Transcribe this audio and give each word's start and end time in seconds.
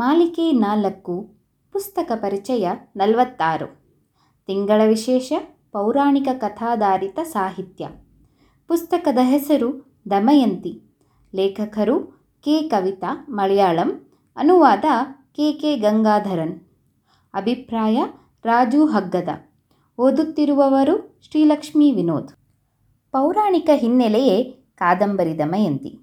ಮಾಲಿಕೆ 0.00 0.52
ನಾಲ್ಕು, 0.52 1.30
ಪುಸ್ತಕ 1.72 2.12
ಪರಿಚಯ 2.14 2.68
ನಲವತ್ತಾರು. 2.96 3.66
ತಿಂಗಳ 4.46 4.82
ವಿಶೇಷ, 4.86 5.32
ಪೌರಾಣಿಕ 5.72 6.28
ಕಥಾಧಾರಿತ 6.38 7.18
ಸಾಹಿತ್ಯ. 7.22 7.88
ಪುಸ್ತಕದ 8.68 9.18
ಹೆಸರು 9.22 10.00
ದಮಯಂತಿ. 10.10 10.82
ಲೇಖಕರು 11.34 12.24
ಕೆ. 12.44 12.62
ಕವಿತಾ 12.62 13.26
ಮಲಯಾಳಂ, 13.28 14.10
ಅನುವಾದ 14.36 14.84
ಕೆ. 15.36 15.52
ಕೆ. 15.52 15.76
ಗಂಗಾಧರನ್. 15.76 16.60
ಅಭಿಪ್ರಾಯ 17.34 18.04
ರಾಜು 18.44 18.86
ಹಗ್ಗದ. 18.86 19.28
ಓದುತ್ತಿರುವವರು 19.98 21.20
ಶ್ರೀಲಕ್ಷ್ಮಿ 21.30 21.92
ವಿನೋದ್. 21.92 22.30
ಪೌರಾಣಿಕ 23.12 23.70
ಹಿನ್ನೆಲೆಯೇ 23.72 24.44
ಕಾದಂಬರಿ 24.76 25.38
ದಮಯಂತಿ. 25.38 25.98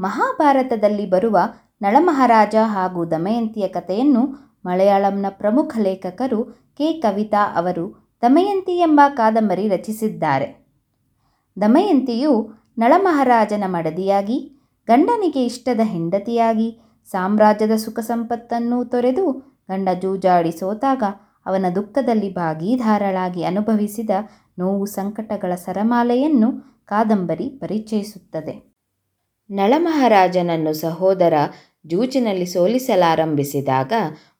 ಮಹಾಭಾರತದಲ್ಲಿ 0.00 1.10
ಬರುವ 1.10 1.38
ನಳಮಹಾರಾಜ 1.80 2.54
ಹಾಗೂ 2.64 3.04
ದಮಯಂತಿಯ 3.04 3.68
ಕಥೆಯನ್ನು 3.68 4.22
ಮಲಯಾಳಂನ 4.66 5.26
ಪ್ರಮುಖ 5.28 5.76
ಲೇಖಕರು 5.78 6.44
ಕೆ. 6.78 6.92
ಕವಿತಾ 6.92 7.54
ಅವರು 7.56 8.14
ದಮಯಂತಿ 8.22 8.78
ಎಂಬ 8.78 9.00
ಕಾದಂಬರಿ 9.08 9.68
ರಚಿಸಿದ್ದಾರೆ. 9.68 10.46
ದಮಯಂತಿಯು 11.60 12.50
ನಳಮಹಾರಾಜನ 12.78 13.64
ಮಡದಿಯಾಗಿ, 13.66 14.38
ಗಂಡನಿಗೆ 14.88 15.44
ಇಷ್ಟದ 15.44 15.80
ಹೆಂಡತಿಯಾಗಿ, 15.84 16.68
ಸಾಮ್ರಾಜ್ಯದ 17.10 17.76
ಸುಖ 17.76 17.98
ಸಂಪತ್ತನ್ನು 18.00 18.84
ತೊರೆದು 18.84 19.32
ಗಂಡ 19.68 19.88
ಜೂಜಾಡಿ 20.02 20.52
ಸೋತಾಗ 20.52 21.02
ಅವನ 21.46 21.66
ದುಃಖದಲ್ಲಿ 21.74 22.34
ಭಾಗೀದಾರಳಾಗಿ 22.34 23.44
ಅನುಭವಿಸಿದ 23.44 24.10
ನೋವು 24.58 24.86
ಸಂಕಟಗಳ 24.86 25.54
ಸರಮಾಲೆಯನ್ನು 25.54 26.50
ಕಾದಂಬರಿ 26.86 27.48
ಪರಿಚಯಿಸುತ್ತದೆ. 27.48 28.54
ನಳಮಹಾರಾಜನನ್ನು 29.50 30.72
ಸಹೋದರ 30.72 31.34
ಜೂಜಿನಲ್ಲಿ 31.84 32.46
ಸೋಲಿಸಲಾರಂಭಿಸಿದಾಗ 32.46 33.92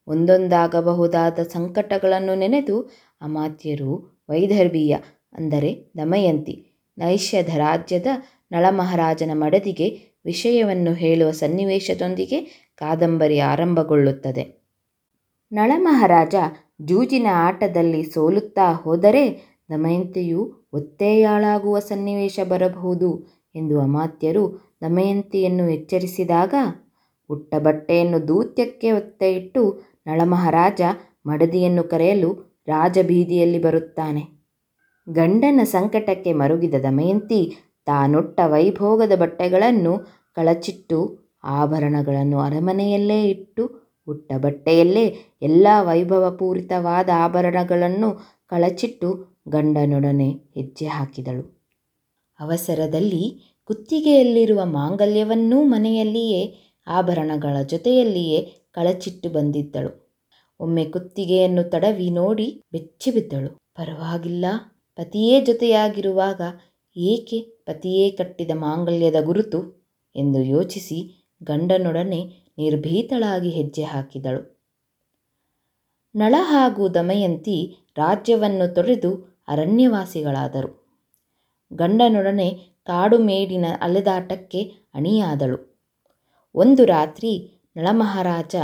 ಒಂದೊಂದಾಗಬಹುದಾದ 0.09 1.39
ಸಂಕಟಗಳನ್ನು 1.53 2.34
ನೆನೆದು 2.34 2.77
ಅಮಾತ್ಯರು 3.20 3.92
ವೈದರ್ಭೀಯ 4.28 4.95
ಅಂದರೆ 5.33 5.70
ದಮಯಂತಿ, 5.97 6.55
ನೈಷ್ಯದ 6.98 7.51
ರಾಜ್ಯದ 7.56 8.06
ನಳಮಹಾರಾಜನ 8.53 9.33
ಮಡದಿಗೆ 9.34 9.86
ವಿಷಯವನ್ನು 10.25 10.92
ಹೇಳುವ 10.95 11.31
ಸನ್ನಿವೇಶದೊಂದಿಗೆ 11.31 12.39
ಕಾದಂಬರಿ 12.75 13.39
ಆರಂಭಗೊಳ್ಳುತ್ತದೆ. 13.41 14.45
ನಳಮಹಾರಾಜ 15.53 16.34
ಜೂಜಿನ 16.81 17.27
ಆಟದಲ್ಲಿ 17.33 18.03
ಸೋಲುತ್ತಾ 18.03 18.67
ಹೋದರೆ 18.75 19.25
ದಮಯಂತಿಯು 19.70 20.41
ಒತ್ತೆಯಾಳಾಗುವ 20.73 21.79
ಸನ್ನಿವೇಶ 21.79 22.39
ಬರಬಹುದು 22.45 23.11
ಎಂದು 23.55 23.81
ಅಮಾತ್ಯರು 23.81 24.45
ದಮಯಂತಿಯನ್ನು 24.81 25.69
ಎಚ್ಚರಿಸಿದಾಗ 25.69 26.55
ಉಟ್ಟ 27.30 27.55
ಬಟ್ಟೆಯನ್ನು 27.58 28.28
ದೂತ್ಯಕ್ಕೆ 28.28 28.92
ಒತ್ತೆ 28.92 29.34
ಇಟ್ಟು 29.34 29.62
ನಳಮಹಾರಾಜ 30.06 30.80
ಮಡದಿಯನ್ನು 31.27 31.84
ಕರೆಯಲು 31.84 32.30
ರಾಜಬೀದಿಯಲ್ಲಿ 32.69 33.58
ಬರುತ್ತಾನೆ. 33.62 34.22
ಗಂಡನ 35.08 35.61
ಸಂಕಟಕ್ಕೆ 35.64 36.33
ಮರುಗಿದ 36.33 36.75
ದಮಯಂತಿ 36.83 37.56
ತಾನೊಟ್ಟ 37.86 38.41
ವೈಭೋಗದ 38.45 39.12
ಬಟ್ಟೆಗಳನ್ನು 39.17 39.95
ಕಳಚಿಟ್ಟು 40.34 40.98
ಆಭರಣಗಳನ್ನು 41.45 42.39
ಅರಮನೆಯಲ್ಲೇ 42.39 43.22
ಇಟ್ಟು 43.25 43.64
ಉಟ್ಟ 44.08 44.33
ಬಟ್ಟೆಯಲ್ಲೇ 44.36 45.05
ಎಲ್ಲ 45.42 45.67
ವೈಭವಪೂರಿತವಾದ 45.80 47.08
ಆಭರಣಗಳನ್ನು 47.14 48.11
ಕಳಚಿಟ್ಟು 48.47 49.08
ಗಂಡನೊಡನೆ 49.48 50.30
ಹೆಜ್ಜೆ 50.55 50.86
ಹಾಕಿದಳು. 50.86 51.45
ಅವಸರದಲ್ಲಿ 52.41 53.25
ಕುತ್ತಿಗೆಯಲ್ಲಿರುವ 53.64 54.61
ಮಾಂಗಲ್ಯವನ್ನೂ 54.64 55.62
ಮನೆಯಲ್ಲಿಯೇ 55.64 56.64
ಆಭರಣಗಳ 56.86 57.56
ಜೊತೆಯಲ್ಲಿಯೇ 57.62 58.52
ಕಳಚಿಟ್ಟು 58.72 59.30
ಬಂದಿದ್ದಳು. 59.30 59.89
ಒಮ್ಮೆ 60.61 60.84
ಕುತ್ತಿಗೆಯನ್ನು 60.84 61.70
ತಡವಿ 61.70 62.11
ನೋಡಿ 62.11 62.62
ಬೆಚ್ಚಿಬಿದ್ದಳು 62.72 63.48
ಪರವಾಗಿಲ್ಲ, 63.74 64.45
ಪತಿಯೇ 64.96 65.40
ಜೊತೆಯಾಗಿರುವಾಗ 65.40 66.40
ಏಕೆ 66.96 67.40
ಪತಿಯೇ 67.40 68.11
ಕಟ್ಟಿದ 68.11 68.50
ಮಾಂಗಲ್ಯದ 68.55 69.17
ಗುರುತು 69.20 69.90
ಎಂದು 70.17 70.39
ಯೋಚಿಸಿ 70.39 71.28
ಗಂಡನೊಡನೆ 71.42 72.24
ನಿರ್ಭೀತಳಾಗಿ 72.58 73.50
ಹೆಜ್ಜೆ 73.50 73.83
ಹಾಕಿದಳು. 73.83 74.55
ನಳ 76.17 76.34
ಹಾಗೂ 76.40 76.89
ದಮಯಂತಿ 76.89 77.77
ರಾಜ್ಯವನ್ನು 77.96 78.74
ತೊರೆದು 78.74 79.42
ಅರಣ್ಯವಾಸಿಗಳಾದರು. 79.48 81.00
ಗಂಡನೊಡನೆ 81.73 82.50
ಕಾಡು 82.84 83.18
ಮೇಡಿನ 83.18 83.64
ಅಲೆದಾಟಕ್ಕೆ 83.80 84.62
ಅಣಿಯಾದಳು. 84.94 85.73
ಒಂದು 86.55 86.85
ರಾತ್ರಿ 86.85 87.33
ನಳಮಹಾರಾಜ 87.77 88.55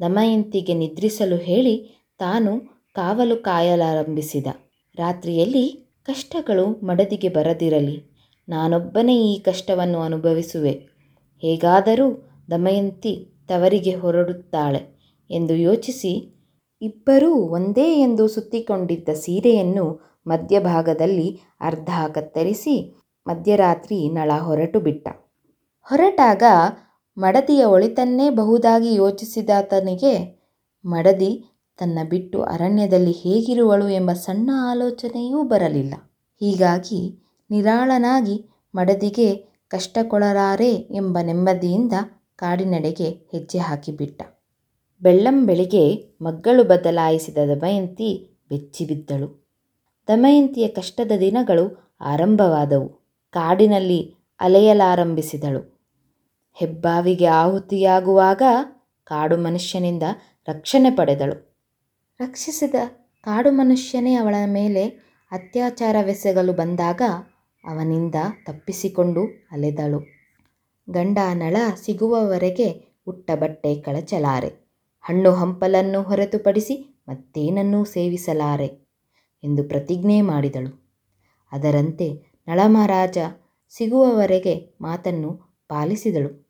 ದಮಯಂತಿಗೆ 0.00 0.74
ನಿದ್ರಿಸಲು 0.74 1.36
ಹೇಳಿ 1.36 1.74
ತಾನು 2.18 2.52
ಕಾವಲು 2.92 3.36
ಕಾಯಲಾರಂಭಿಸಿದ. 3.36 4.46
ರಾತ್ರಿಯಲ್ಲಿ 4.98 5.64
ಕಷ್ಟಗಳು 6.06 6.64
ಮಡದಿಗೆ 6.82 7.28
ಬರದಿರಲಿ. 7.28 7.96
ನಾನೊಬ್ಬನೇ 8.48 9.16
ಈ 9.24 9.38
ಕಷ್ಟವನ್ನು 9.38 10.00
ಅನುಭವಿಸುವೆ. 10.00 10.72
ಹೇಗಾದರೂ 11.42 12.08
ದಮಯಂತಿ 12.50 13.12
ತವರಿಗೆ 13.48 13.94
ಹೊರಡುತ್ತಾಳೆ 13.94 14.80
ಎಂದು 15.30 15.54
ಯೋಚಿಸಿ 15.54 16.12
ಇಬ್ಬರೂ 16.82 17.30
ಒಂದೇ 17.34 18.00
ಎಂದು 18.00 18.28
ಸುತ್ತಿಕೊಂಡಿದ್ದ 18.28 19.08
ಸೀರೆಯನ್ನು 19.14 19.84
ಮಧ್ಯಭಾಗದಲ್ಲಿ 20.26 21.28
ಅರ್ಧ 21.60 21.90
ಕತ್ತರಿಸಿ 22.14 22.74
ಮಧ್ಯರಾತ್ರಿ 23.26 24.08
ನಳ 24.08 24.30
ಹೊರಟು 24.38 24.80
ಬಿಟ್ಟ 24.80 25.08
ಹೊರಟಾಗ 25.86 26.42
ಮಡದಿಯ 27.16 27.64
ಒಳಿತನ್ನೇ 27.64 28.30
ಬಹುದಾಗಿ 28.30 28.94
ಯೋಚಿಸಿದಾತನಿಗೆ, 28.94 30.42
ಮಡದಿ, 30.84 31.44
ತನ್ನ 31.76 31.98
ಬಿಟ್ಟು 32.08 32.42
ಅರಣ್ಯದಲ್ಲಿ 32.42 33.12
ಹೇಗಿರುವಳು 33.12 33.88
ಎಂಬ 33.88 34.12
ಸಣ್ಣ 34.12 34.50
ಆಲೋಚನೆಯೂ 34.70 35.42
ಬರಲಿಲ್ಲ. 35.42 35.94
ಹೀಗಾಗಿ 36.40 37.18
ನಿರಾಳನಾಗಿ 37.50 38.50
ಮಡದಿಗೆ 38.74 39.34
ಕಷ್ಟಕೊಳರಾರೆ 39.68 40.70
ಎಂಬ 40.70 41.18
ನೆಮ್ಮದಿಯಿಂದ 41.22 41.92
ಕಾಡಿನೆಡೆಗೆ 42.36 43.08
ಹೆಜ್ಜೆ 43.08 43.58
ಹಾಕಿಬಿಟ್ಟ. 43.58 44.22
ಬೆಳ್ಳಂಬೆಳಿಗೆ 45.02 46.14
ಮಗ್ಗಲು 46.22 46.64
ಬದಲಾಯಿಸಿದ 46.64 47.38
ದಮಯಂತಿ 47.38 48.40
ಬೆಚ್ಚಿಬಿದ್ದಳು 48.48 49.48
ದಮಯಂತಿಯ 50.08 50.68
ಕಷ್ಟದ 50.68 51.12
ದಿನಗಳು 51.20 51.96
ಆರಂಭವಾದವು. 52.00 52.88
ಕಾಡಿನಲ್ಲಿ 53.30 54.14
ಅಲೆಯಲಾರಂಭಿಸಿದಳು. 54.40 55.81
ಹೆಬ್ಬಾವಿಗೆ 56.52 57.26
ಆಹುತಿಯಾಗುವಾಗ 57.26 58.42
ಕಾಡು 59.04 59.36
ಮನುಷ್ಯನಿಂದ 59.36 60.02
ರಕ್ಷಣೆ 60.48 60.90
ಪಡೆದಳು. 60.90 61.66
ರಕ್ಷಿಸಿದ 62.20 62.74
ಕಾಡು 63.20 63.50
ಮನುಷ್ಯನೇ 63.50 64.14
ಅವಳ 64.14 64.34
ಮೇಲೆ 64.46 64.88
ಅತ್ಯಾಚಾರವೆಸಗಲು 65.32 66.52
ಬಂದಾಗ 66.52 67.02
ಅವನಿಂದ 67.64 68.14
ತಪ್ಪಿಸಿಕೊಂಡು 68.46 69.48
ಅಲೆದಳು. 69.52 70.00
ಗಂಡ 70.90 71.18
ನಳ 71.34 71.56
ಸಿಗುವವರೆಗೆ 71.84 72.98
ಉಟ್ಟ 73.06 73.30
ಬಟ್ಟೆ 73.30 73.74
ಕಳಚಲಾರೆ. 73.74 74.48
ಹಣ್ಣು 75.02 75.32
ಹಂಪಲನ್ನು 75.32 76.02
ಹೊರತುಪಡಿಸಿ 76.02 77.04
ಮತ್ತೇನನ್ನೂ 77.08 77.84
ಸೇವಿಸಲಾರೆ 77.84 78.66
ಎಂದು 79.44 79.64
ಪ್ರತಿಜ್ಞೆ 79.64 80.20
ಮಾಡಿದಳು. 80.20 80.94
ಅದರಂತೆ 81.52 82.12
ನಳಮಹಾರಾಜ 82.48 83.18
ಸಿಗುವವರೆಗೆ 83.70 84.78
ಮಾತನ್ನು 84.80 85.62
ಪಾಲಿಸಿದಳು. 85.68 86.41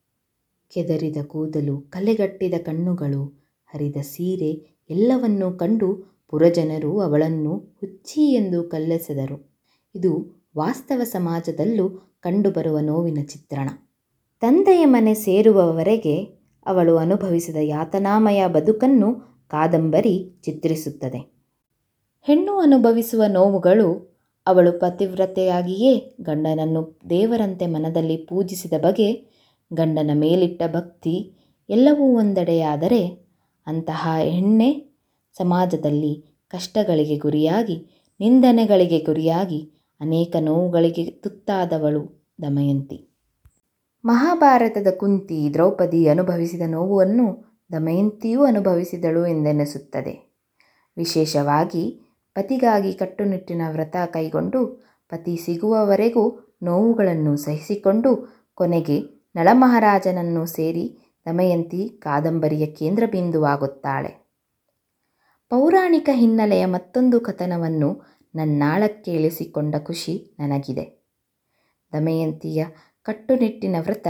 ಕೆದರಿದ 0.73 1.17
ಕೂದಲು, 1.27 1.81
ಕಲೆಗಟ್ಟಿದ 1.81 2.55
ಕಣ್ಣುಗಳು, 2.59 3.43
ಹರಿದ 3.67 3.97
ಸೀರೆ 4.03 4.81
ಎಲ್ಲವನ್ನೂ 4.91 5.53
ಕಂಡು 5.53 6.19
ಪುರಜನರು 6.29 7.01
ಅವಳನ್ನು 7.01 7.57
ಹುಚ್ಚಿ 7.81 8.35
ಎಂದು 8.35 8.63
ಕಲ್ಲೆಸೆದರು. 8.63 9.53
ಇದು 9.95 10.43
ವಾಸ್ತವ 10.57 11.03
ಸಮಾಜದಲ್ಲೂ 11.05 11.89
ಕಂಡುಬರುವ 12.21 12.79
ನೋವಿನ 12.79 13.19
ಚಿತ್ರಣ. 13.25 13.69
ತಂದೆಯ 14.41 14.85
ಮನೆ 14.85 15.15
ಸೇರುವವರೆಗೆ 15.15 16.25
ಅವಳು 16.67 16.97
ಅನುಭವಿಸಿದ 16.97 17.57
ಯಾತನಾಮಯ 17.61 18.49
ಬದುಕನ್ನು 18.49 19.15
ಕಾದಂಬರಿ 19.49 20.41
ಚಿತ್ರಿಸುತ್ತದೆ. 20.45 21.33
ಹೆಣ್ಣು 22.23 22.59
ಅನುಭವಿಸುವ 22.59 23.23
ನೋವುಗಳು 23.29 24.13
ಅವಳು 24.47 24.73
ಪತಿವ್ರತೆಯಾಗಿಯೇ 24.73 26.17
ಗಂಡನನ್ನು 26.21 27.01
ದೇವರಂತೆ 27.11 27.67
ಮನದಲ್ಲಿ 27.67 28.17
ಪೂಜಿಸಿದ 28.17 28.73
ಬಗೆ 28.81 29.32
ಗಂಡನ 29.73 30.11
ಮೇಲಿಟ್ಟ 30.15 30.63
ಭಕ್ತಿ 30.73 31.33
ಎಲ್ಲವೂ 31.71 32.19
ಒಂದೆಡೆಯಾದರೆ 32.19 33.23
ಅಂತಹ 33.67 34.09
ಹೆಣ್ಣೆ 34.19 35.01
ಸಮಾಜದಲ್ಲಿ 35.39 36.39
ಕಷ್ಟಗಳಿಗೆ 36.49 37.19
ಗುರಿಯಾಗಿ, 37.19 38.07
ನಿಂದನೆಗಳಿಗೆ 38.21 38.99
ಗುರಿಯಾಗಿ, 38.99 39.73
ಅನೇಕ 40.01 40.37
ನೋವುಗಳಿಗೆ 40.41 41.11
ತುತ್ತಾದವಳು 41.11 42.33
ದಮಯಂತಿ. 42.43 43.09
ಮಹಾಭಾರತದ 44.05 44.87
ಕುಂತಿ 44.97 45.55
ದ್ರೌಪದಿ 45.55 46.09
ಅನುಭವಿಸಿದ 46.09 46.63
ನೋವನ್ನು 46.67 47.57
ದಮಯಂತಿಯೂ 47.73 48.45
ಅನುಭವಿಸಿದಳು 48.45 49.27
ಎಂದೆನಿಸುತ್ತದೆ. 49.27 50.35
ವಿಶೇಷವಾಗಿ 50.97 52.01
ಪತಿಗಾಗಿ 52.35 52.93
ಕಟ್ಟುನಿಟ್ಟಿನ 52.93 53.63
ವ್ರತ 53.73 53.97
ಕೈಗೊಂಡು, 54.07 54.67
ಪತಿ 55.09 55.37
ಸಿಗುವವರೆಗೂ 55.37 56.57
ನೋವುಗಳನ್ನು 56.63 57.37
ಸಹಿಸಿಕೊಂಡು 57.37 58.43
ಕೊನೆಗೆ 58.55 59.22
ನಳಮಹಾರಾಜನನ್ನು 59.35 60.47
ಸೇರಿ 60.47 61.15
ದಮಯಂತಿ 61.27 61.89
ಕಾದಂಬರಿಯ 61.89 62.67
ಕೇಂದ್ರ 62.67 63.05
ಬಿಂದುವಾಗುತ್ತಾಳೆ 63.07 64.23
ಪೌರಾಣಿಕ 65.51 66.09
ಹಿನ್ನೆಲೆಯ 66.13 66.65
ಮತ್ತೊಂದು 66.65 67.21
ಕಥನವನ್ನು 67.21 68.03
ನನ್ನಾಳಕ್ಕೆ 68.35 69.13
ಇಳಿಸಿಕೊಂಡ 69.13 69.75
ಖುಷಿ 69.77 70.37
ನನಗಿದೆ. 70.39 70.85
ದಮಯಂತಿಯ 71.93 72.65
ಕಟ್ಟುನಿಟ್ಟಿನ 73.03 73.77
ವ್ರತ 73.81 74.07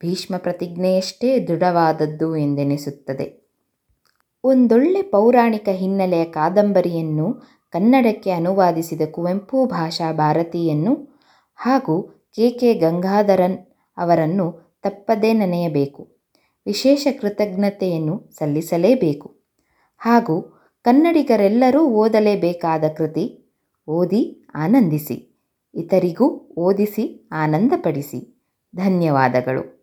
ಭೀಷ್ಮ 0.00 0.36
ಪ್ರತಿಜ್ಞೆಯಷ್ಟೇ 0.36 1.38
ದೃಢವಾದದ್ದು 1.40 2.36
ಎಂದೆನಿಸುತ್ತದೆ. 2.36 3.26
ಒಂದೊಳ್ಳೆ 4.44 5.02
ಪೌರಾಣಿಕ 5.02 5.68
ಹಿನ್ನೆಲೆಯ 5.72 6.24
ಕಾದಂಬರಿಯನ್ನು 6.24 7.42
ಕನ್ನಡಕ್ಕೆ 7.70 8.30
ಅನುವಾದಿಸಿದ 8.30 9.00
ಕುವೆಂಪು 9.10 9.66
ಭಾಷಾ 9.66 10.12
ಭಾರತಿಯನ್ನು 10.12 10.94
ಹಾಗೂ 11.56 12.02
ಕೆ 12.36 12.50
ಕೆ 12.50 12.74
ಗಂಗಾಧರನ್ 12.74 13.58
ಅವರನ್ನು 13.96 14.78
ತಪ್ಪದೇ 14.82 15.32
ನೆನೆಯಬೇಕು. 15.32 16.16
ವಿಶೇಷ 16.66 17.06
ಕೃತಜ್ಞತೆಯನ್ನು 17.20 18.30
ಸಲ್ಲಿಸಲೇಬೇಕು. 18.38 19.36
ಹಾಗೂ 19.98 20.60
ಕನ್ನಡಿಗರೆಲ್ಲರೂ 20.82 21.86
ಓದಲೇಬೇಕಾದ 21.86 22.84
ಕೃತಿ, 22.96 23.52
ಓದಿ 23.88 24.46
ಆನಂದಿಸಿ, 24.54 25.40
ಇತರಿಗೂ 25.74 26.54
ಓದಿಸಿ 26.58 27.28
ಆನಂದಪಡಿಸಿ. 27.32 28.42
ಧನ್ಯವಾದಗಳು. 28.76 29.79